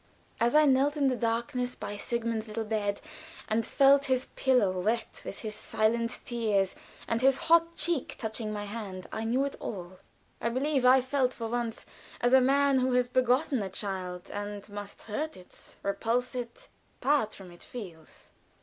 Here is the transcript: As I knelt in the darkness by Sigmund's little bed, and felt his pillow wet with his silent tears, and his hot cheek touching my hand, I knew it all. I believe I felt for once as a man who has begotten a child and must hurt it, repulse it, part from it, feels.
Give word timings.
As 0.39 0.55
I 0.55 0.65
knelt 0.65 0.97
in 0.97 1.09
the 1.09 1.15
darkness 1.15 1.75
by 1.75 1.95
Sigmund's 1.95 2.47
little 2.47 2.63
bed, 2.65 3.01
and 3.47 3.63
felt 3.67 4.05
his 4.05 4.25
pillow 4.35 4.79
wet 4.81 5.21
with 5.23 5.41
his 5.41 5.53
silent 5.53 6.21
tears, 6.25 6.75
and 7.07 7.21
his 7.21 7.37
hot 7.37 7.75
cheek 7.75 8.15
touching 8.17 8.51
my 8.51 8.65
hand, 8.65 9.05
I 9.11 9.25
knew 9.25 9.45
it 9.45 9.55
all. 9.59 9.99
I 10.41 10.49
believe 10.49 10.85
I 10.85 11.01
felt 11.01 11.35
for 11.35 11.49
once 11.49 11.85
as 12.19 12.33
a 12.33 12.41
man 12.41 12.79
who 12.79 12.93
has 12.93 13.09
begotten 13.09 13.61
a 13.61 13.69
child 13.69 14.31
and 14.31 14.67
must 14.69 15.03
hurt 15.03 15.37
it, 15.37 15.75
repulse 15.83 16.33
it, 16.33 16.67
part 16.99 17.35
from 17.35 17.51
it, 17.51 17.61
feels. 17.61 18.31